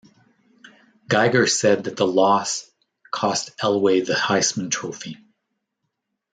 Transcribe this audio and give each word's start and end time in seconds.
Geiger 1.09 1.45
said 1.45 1.83
that 1.83 1.95
the 1.95 2.07
loss 2.07 2.65
cost 3.11 3.55
Elway 3.59 4.03
the 4.03 4.15
Heisman 4.15 4.71
Trophy. 4.71 5.19